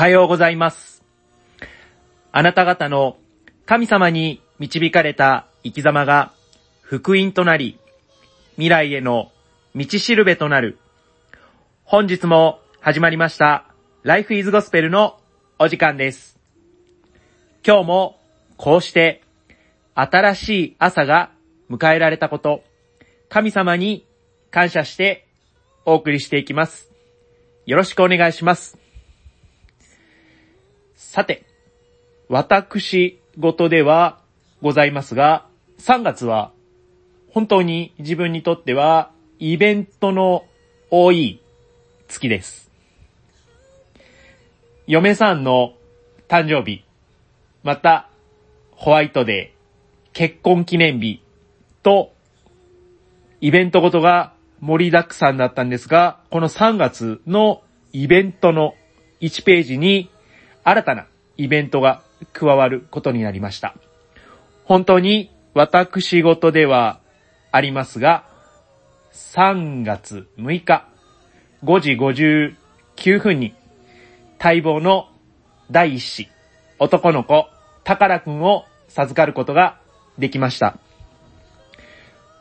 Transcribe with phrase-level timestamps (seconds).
[0.00, 1.04] おはようございます。
[2.32, 3.18] あなた方の
[3.66, 6.32] 神様に導かれた生き様が
[6.80, 7.78] 福音となり、
[8.52, 9.30] 未来への
[9.76, 10.78] 道しるべとなる。
[11.84, 13.66] 本日も始まりました、
[14.02, 15.20] Life is Gospel の
[15.58, 16.38] お時間です。
[17.62, 18.18] 今日も
[18.56, 19.20] こうして
[19.94, 21.30] 新しい朝が
[21.68, 22.64] 迎えられたこと、
[23.28, 24.06] 神様に
[24.50, 25.26] 感謝して
[25.84, 26.90] お送りしていきます。
[27.66, 28.79] よろしくお願いします。
[31.12, 31.44] さて、
[32.28, 34.20] 私事では
[34.62, 35.44] ございますが、
[35.80, 36.52] 3月は
[37.32, 39.10] 本当に自分にとっては
[39.40, 40.44] イベントの
[40.88, 41.42] 多い
[42.06, 42.70] 月です。
[44.86, 45.72] 嫁さんの
[46.28, 46.84] 誕生日、
[47.64, 48.08] また
[48.70, 51.24] ホワイトデー、結婚記念日
[51.82, 52.12] と
[53.40, 58.76] イベントごとが盛りだくさんだったんですが、この3月のイベントの
[59.20, 60.08] 1ページに
[60.64, 63.74] 新たなイベントが加わることになりました。
[64.64, 67.00] 本当に私事では
[67.50, 68.24] ありますが、
[69.12, 70.86] 3月6日
[71.64, 73.54] 5時59分に
[74.42, 75.08] 待望の
[75.70, 76.28] 第一子、
[76.78, 77.48] 男の子、
[77.84, 79.78] 宝くんを授かることが
[80.18, 80.78] できました。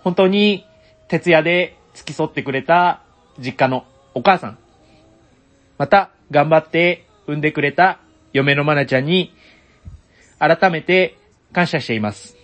[0.04, 0.66] 本当に
[1.08, 3.02] 徹夜で付き添ってくれた
[3.40, 4.58] 実家のお母さん、
[5.78, 8.00] また頑張って産んでくれた
[8.34, 9.34] 嫁のまなちゃんに
[10.40, 11.18] 改めて
[11.54, 12.36] 感謝しています。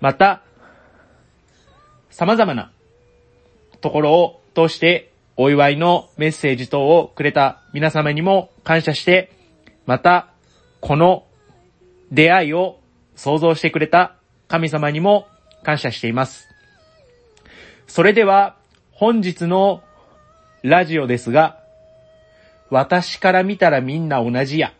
[0.00, 0.42] また、
[2.10, 2.70] 様々な
[3.80, 9.32] ところを通してお祝いのメッセージ等をくれた皆様にも感謝して、
[9.86, 10.28] また、
[10.80, 11.24] この
[12.12, 12.78] 出会いを
[13.16, 14.14] 想像してくれた
[14.48, 15.26] 神様にも
[15.62, 16.48] 感謝しています。
[17.86, 18.56] それでは、
[18.92, 19.82] 本日の
[20.62, 21.58] ラジオですが、
[22.70, 24.72] 私から見たらみんな同じや、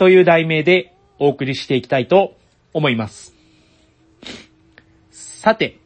[0.00, 2.34] という題名でお送りしていきたいと
[2.72, 3.34] 思います。
[5.10, 5.78] さて、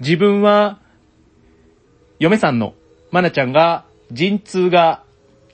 [0.00, 0.80] 自分は、
[2.18, 2.74] 嫁さんの
[3.12, 5.04] まなちゃんが陣痛が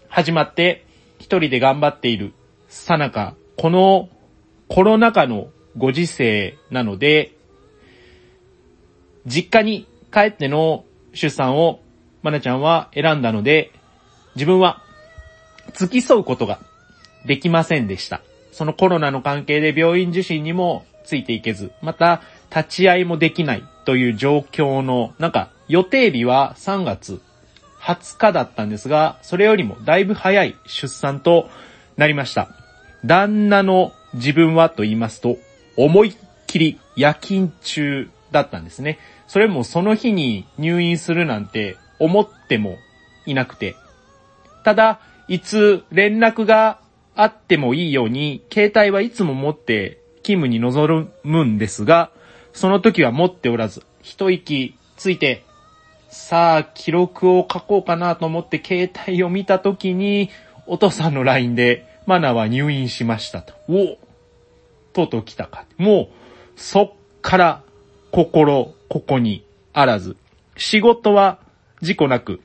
[0.08, 0.86] 始まって
[1.18, 2.32] 一人で頑張っている
[2.68, 4.08] さなか、この
[4.68, 7.36] コロナ禍のご時世なので、
[9.26, 11.82] 実家に帰っての出産を
[12.22, 13.72] まなちゃんは選んだので、
[14.36, 14.82] 自分は
[15.74, 16.60] 付き添うことが
[17.24, 18.20] できませんでした。
[18.52, 22.22] そのコロナの関係で病院受診にもついていけず、また
[22.54, 27.20] 立ち会いもできないという状況の、なんか予定日は3月
[27.80, 31.48] 20日だったんですが、それよりもだいぶ早い出産と
[31.96, 32.48] なりました。
[33.04, 35.36] 旦那の自分はと言いますと、
[35.76, 36.14] 思いっ
[36.46, 38.98] きり夜勤中だったんですね。
[39.26, 42.78] それもその日に入院するなんて思っても
[43.26, 43.76] いなくて。
[44.64, 46.78] ただ、いつ連絡が
[47.16, 52.10] あってもいいように、携帯はいつも持って勤務に臨むんですが、
[52.52, 55.44] その時は持っておらず、一息ついて、
[56.08, 60.30] さあ、記録を書こうかなと思って携帯を見た時に、
[60.66, 63.54] お父さんの LINE で、マナは入院しましたと。
[63.68, 63.98] お
[64.92, 65.64] とうとう来たか。
[65.76, 66.92] もう、そっ
[67.22, 67.62] から、
[68.10, 70.16] 心、ここにあらず。
[70.56, 71.38] 仕事は
[71.80, 72.40] 事故なく、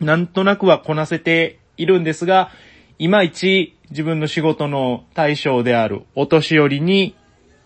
[0.00, 2.50] なんとなくはこなせているんですが、
[2.98, 7.16] いまいち自分の仕事の対象であるお年寄りに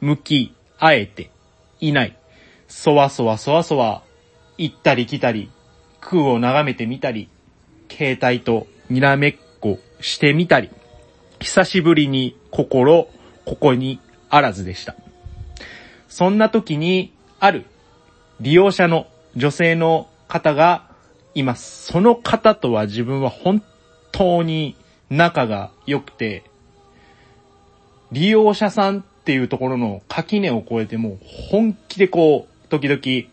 [0.00, 1.30] 向き合えて
[1.80, 2.16] いない。
[2.66, 4.02] そわそわそわそわ
[4.56, 5.50] 行ったり来たり、
[6.00, 7.28] 空を眺めてみたり、
[7.90, 10.70] 携帯とにらめっこしてみたり、
[11.40, 13.08] 久しぶりに心、
[13.44, 14.96] ここにあらずでした。
[16.08, 17.66] そんな時に、ある
[18.40, 19.06] 利用者の
[19.36, 20.88] 女性の方が
[21.34, 21.86] います。
[21.92, 23.62] その方とは自分は本
[24.10, 24.76] 当に
[25.10, 26.44] 仲が良くて、
[28.12, 31.18] 利用者さんっていうところの垣根を越えても
[31.50, 33.30] 本気でこう、時々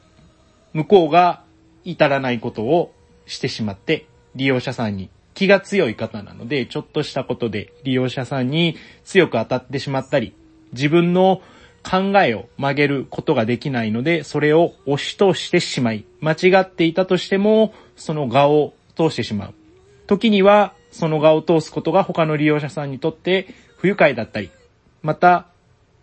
[0.73, 1.43] 向こうが
[1.83, 2.93] 至らないことを
[3.25, 4.05] してしまって、
[4.35, 10.33] 利用者さんに気が強い方なので、ちょっとしたことで利用者さんに強く当たってしまったり、
[10.71, 11.41] 自分の
[11.83, 19.53] 考えを曲げることができないので、それを押し通してしまい、間違っていたとしても、その画を通してしまう。
[20.07, 23.47] 時には、その画を通すことが他の利用者さんにとって
[23.77, 24.49] 不愉快だったり、
[25.01, 25.47] また、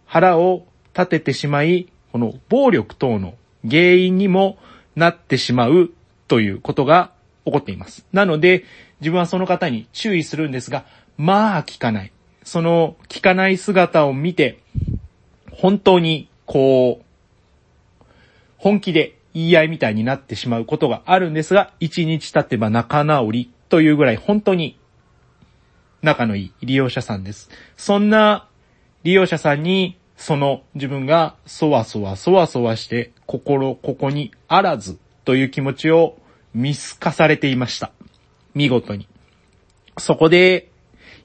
[0.07, 3.35] 腹を立ててしまい、この暴力等の
[3.69, 4.59] 原因にも
[4.95, 5.91] なってしまう
[6.29, 7.13] ということが
[7.45, 8.05] 起こっています。
[8.13, 8.65] なので、
[9.01, 10.85] 自分はその方に注意するんですが、
[11.17, 12.13] まあ聞かない。
[12.45, 14.61] その聞かない姿を見て、
[15.51, 18.05] 本当にこう、
[18.59, 24.79] 本気で言い合いみたいになってしまうことがあるんですが、一日経てば仲直りというぐらい本当に
[26.03, 27.49] 仲のいい利用者さんです。
[27.79, 28.47] そんな
[29.03, 36.19] 利用者さんに、その自分がそわそわそわそわして心ここにあらずという気持ちを
[36.53, 37.93] 見透かされていました。
[38.55, 39.09] 見事に。
[39.97, 40.71] そこで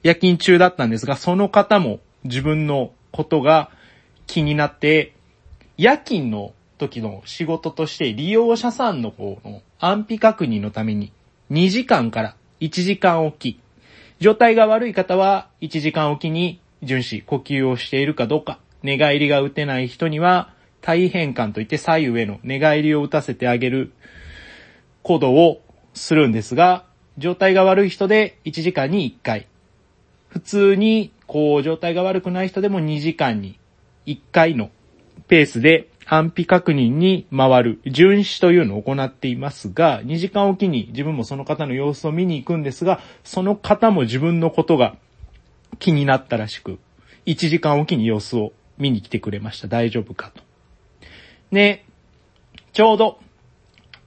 [0.02, 3.70] 夜勤中だったんですが、その方も自分のことが
[4.26, 5.12] 気になって、
[5.76, 11.12] 夜勤の時の仕事として利用者さんの方の安否確認のために
[11.50, 13.60] 2時間から1時間おき、
[14.20, 20.52] 状態が悪い方は1時間おきに巡視、呼吸をしているかどうか、寝返りが打てない人には
[20.82, 23.92] 体変換といって左右への寝返りを打たせてあげる。
[25.02, 25.62] 行動を
[25.94, 26.84] するんですが、
[27.16, 29.46] 状態が悪い人で1時間に1回。
[30.28, 33.58] 普通に、こう、状態が悪くない人でも2時間に
[34.06, 34.70] 1回の
[35.28, 44.96] ペースで安否確認に回る、巡視というのを行っていますが、2時間おきに自分もその方の様子を見に行くんですが、その方も自分のことが
[45.78, 46.78] 気になったらしく、
[47.26, 49.68] 1時間おきに様子を見に来てくれました。
[49.68, 50.42] 大丈夫かと。
[51.50, 51.84] ね、
[52.72, 53.20] ちょうど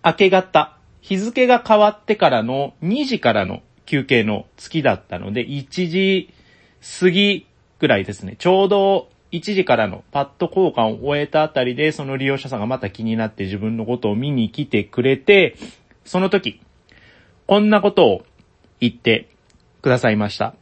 [0.04, 6.34] 明け方、日付が変わってからの2時からの休憩の月だったので、1時
[7.00, 7.46] 過ぎ
[7.78, 8.38] ぐらいですね。
[8.40, 15.56] ちょうど1時からのパッド交換を終えたあたりで、その利用者さんがまた気になって自分のことを見に来てくれて、
[16.04, 16.62] その時、
[17.48, 18.26] こんなことを
[18.80, 19.30] 言って
[19.82, 20.56] くださいました。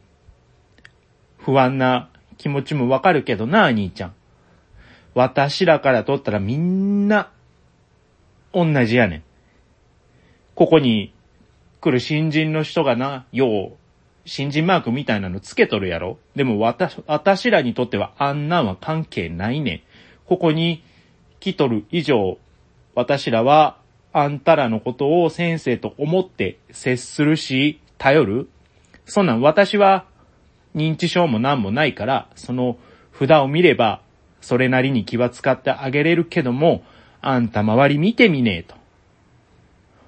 [1.38, 4.14] 不安な気持ちもわかるけどな、兄ちゃん。
[5.14, 7.30] 私らからとったらみんな、
[8.52, 9.22] 同じやねん。
[10.54, 11.12] ここに
[11.80, 13.76] 来る新人の人がな、よう、
[14.24, 16.18] 新人マークみたいなのつけとるやろ？
[16.36, 19.80] でも私、私らにとってはあんなんは関係ないねん。
[20.26, 20.84] ここに
[21.40, 22.38] 来とる以上、
[22.94, 23.78] 私らは
[24.12, 28.48] あんたらのことを先生と思って接するし、頼る？
[29.06, 30.06] そんなん私は
[30.74, 32.76] 認知症も何もないから、その
[33.18, 34.02] 札を見れば、
[34.40, 36.84] それなりに気は使ってあげれるけども、
[37.20, 38.76] あんた周り見てみねえと。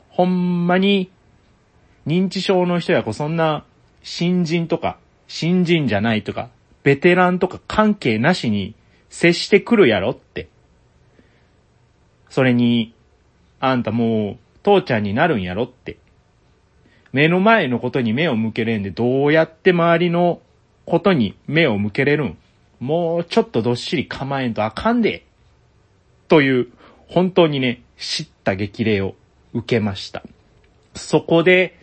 [0.09, 1.11] ほんまに、
[2.07, 3.65] 認知症の人やこそんな、
[4.03, 6.51] 新人とか、新人じゃないとか、
[6.83, 8.75] ベテランとか関係なしに
[9.09, 10.49] 接してくるやろって。
[12.29, 12.95] それに、
[13.61, 15.99] あんたもう、父ちゃんになるんやろって。
[17.13, 20.41] 目の前のことに目を向けれんで、どうやって周りの
[20.87, 22.39] ことに目を向けれるん
[22.83, 25.25] もうちょっとどっしり構えんとあかんで。
[26.27, 26.69] という、
[27.07, 29.15] 本当にね、知った激励を
[29.53, 30.25] 受けました。
[30.95, 31.79] そこで、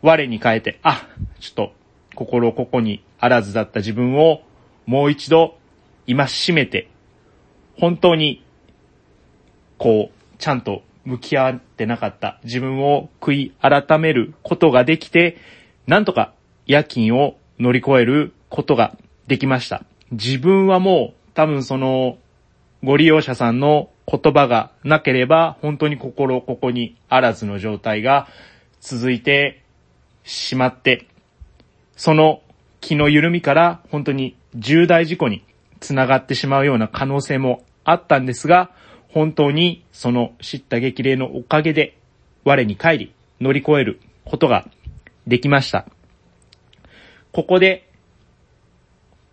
[0.00, 1.08] 我に変えて、あ、
[1.44, 1.72] ちょっと、
[2.14, 4.40] 心ここにあらずだった自分を、
[4.86, 5.58] もう一度、
[6.06, 6.88] 今しめて、
[7.78, 8.42] 本当に、
[9.76, 15.36] こう、ちゃんと向き合ってなかった自分を悔い改めることができて、
[15.86, 16.32] なんとか
[16.66, 19.84] 夜勤を乗り越えることができました。
[20.12, 22.16] 自分はもう多分その
[22.82, 28.28] ご利用者さんの言葉がなければ本当に心ここにあらずの状態が
[28.80, 29.62] 続いて
[30.24, 31.06] しまって、
[31.96, 32.42] その
[32.80, 35.44] 気の緩みから本当に重大事故に
[35.80, 38.70] つながってしまうような可能性もあったんですが、
[39.08, 41.96] 本当にその知った激励のおかげで
[42.44, 44.66] 我に帰り乗り越えることが
[45.26, 45.86] できました。
[47.32, 47.88] ここで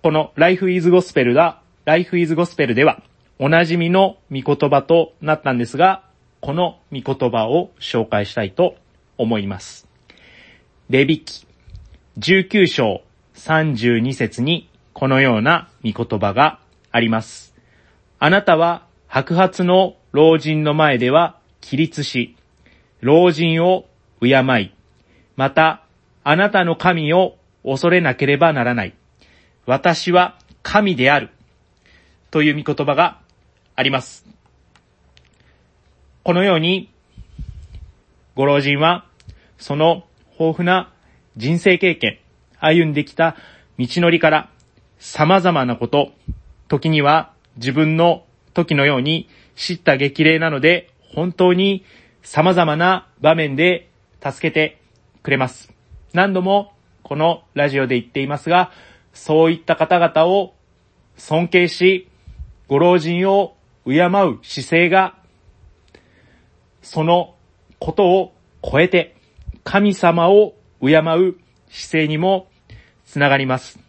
[0.04, 3.04] この Life is Gospel が、Life is Gospel では、
[3.38, 6.04] おなじみの見言葉となったんですが、
[6.40, 8.78] この見言葉を紹介したいと
[9.20, 9.88] 思います。
[10.90, 11.46] レビキ
[12.20, 13.02] 19章
[13.36, 16.60] 32節にこのような見言葉が
[16.92, 17.56] あります。
[18.20, 22.36] あなたは白髪の老人の前では起立し、
[23.00, 23.86] 老人を
[24.22, 24.74] 敬い、
[25.38, 25.84] また
[26.24, 28.94] あなたの神を恐れなければならない。
[29.66, 31.30] 私は神である。
[32.30, 33.20] という見言葉が
[33.76, 34.26] あります。
[36.24, 36.92] このように、
[38.36, 39.06] ご老人は、
[39.58, 40.06] その
[40.40, 40.94] 豊富な
[41.38, 42.20] 人生経験、
[42.60, 43.36] 歩んできた
[43.80, 44.50] 道のりから
[45.00, 46.12] 様々なこと、
[46.68, 51.86] 時には自分の時のように知った激励なので、本当に
[52.22, 53.90] 様々な場面で
[54.24, 54.82] 助けて
[55.24, 55.74] くれます。
[56.14, 56.74] 何度も
[57.04, 58.72] このラジオで言っていますが、
[59.14, 60.54] そういった方々を
[61.18, 62.08] 尊敬し、
[62.68, 65.16] ご老人を敬う姿勢が、
[66.82, 67.36] その
[67.80, 68.34] ことを
[68.64, 69.16] 超えて、
[69.64, 71.38] 神様を敬う
[71.70, 72.48] 姿勢にも
[73.06, 73.80] つながります。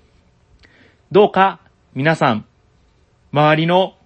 [1.10, 1.60] どうか
[1.94, 2.46] 皆さん、
[3.32, 3.96] 周りの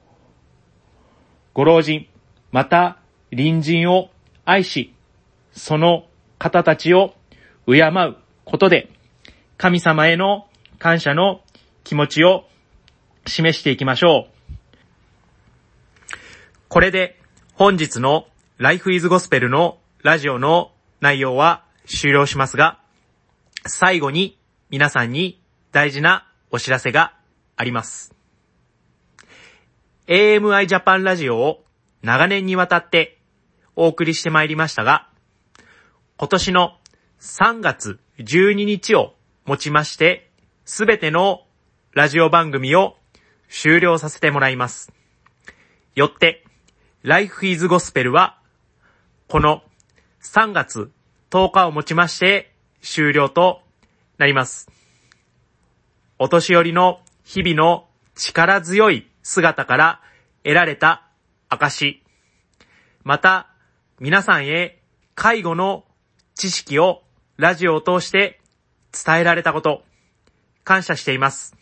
[1.52, 2.07] ご老人、
[2.52, 2.99] また
[3.31, 4.11] 隣人を
[4.45, 4.95] 愛し、
[5.52, 6.07] その
[6.38, 7.14] 方たちを
[7.66, 8.90] 敬うことで、
[9.57, 10.47] 神様への
[10.78, 11.40] 感謝の
[11.83, 12.47] 気持ちを
[13.26, 14.37] 示していきましょう。
[16.69, 17.19] これで
[17.55, 18.26] 本日の
[18.59, 22.81] Life is Gospel のラジオの内容は終了しますが、
[23.64, 24.38] 最後に
[24.71, 25.40] 皆さんに
[25.73, 27.14] 大事なお知らせが
[27.57, 28.14] あります。
[30.07, 31.64] AMI Japan ラジオを
[32.02, 33.19] 長年にわたって
[33.75, 35.09] お送りしてまいりましたが、
[36.16, 36.78] 今年の
[37.21, 39.14] 3月12日を
[39.45, 40.31] もちまして、
[40.64, 41.43] すべての
[41.93, 42.97] ラジオ番組を
[43.49, 44.93] 終了させてもらいます。
[45.95, 46.45] よって、
[47.02, 48.38] Life is Gospel は、
[49.28, 49.62] この
[50.23, 50.90] 3月
[51.30, 52.52] 10日をもちまして
[52.83, 53.62] 終了と
[54.18, 54.68] なります。
[56.18, 60.00] お年寄りの日々の力強い姿から
[60.45, 61.09] 得られた
[61.49, 62.02] 証、
[63.02, 63.49] また
[64.00, 64.80] 皆さんへ
[65.14, 65.85] 介護の
[66.35, 67.02] 知識を
[67.37, 68.40] ラジオを通して
[68.92, 69.83] 伝えられたこと、
[70.64, 71.56] 感謝しています。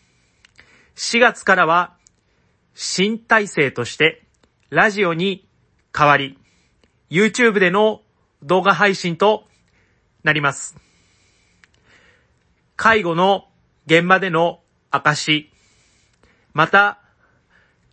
[0.95, 1.95] 4月からは
[2.73, 4.23] 新体制として
[4.69, 5.47] ラジオに
[5.97, 6.37] 変わり、
[7.09, 8.01] YouTube での
[8.43, 9.45] 動画配信と
[10.25, 10.75] なります。
[12.75, 13.47] 介護の
[13.85, 15.51] 現場での証、
[16.51, 16.99] また、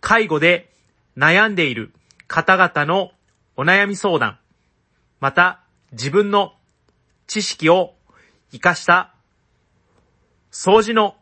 [0.01, 0.71] 介護で
[1.15, 1.93] 悩んでいる
[2.27, 3.11] 方々の
[3.55, 4.39] お悩み相談、
[5.19, 5.61] また
[5.91, 6.53] 自分の
[7.27, 7.93] 知識を
[8.49, 9.13] 活かした
[10.51, 11.15] 掃除の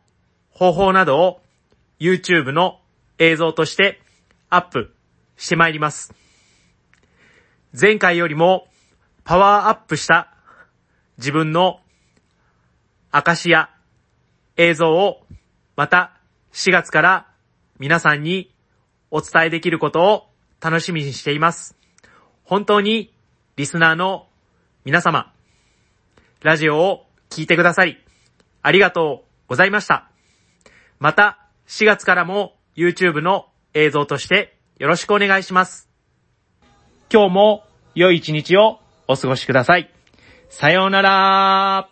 [0.50, 1.41] 方法などを
[2.00, 2.80] YouTube の
[3.20, 4.00] 映像として
[4.50, 4.96] アップ
[5.36, 6.13] してまいります。
[7.80, 8.70] 前回よりも
[9.25, 10.31] パワーアップした
[11.22, 11.80] 自分の
[13.12, 13.70] 証や
[14.58, 15.22] 映像を
[15.75, 16.18] また
[16.51, 17.28] 4月から
[17.78, 18.51] 皆さんに
[19.12, 20.28] お伝えできることを
[20.60, 21.78] 楽しみにしています。
[22.44, 23.13] 本当に
[23.56, 24.30] リスナーの
[24.84, 25.32] 皆様、
[26.42, 28.00] ラジオを聴いてくださり、
[28.63, 30.10] ありがとうございました。
[30.98, 31.38] また
[31.68, 35.88] 4月からも YouTube の映像としてよろしくお願いします。
[37.13, 37.63] 今日も
[37.94, 40.00] 良い一日をお過ごしください。
[40.51, 41.91] さようなら。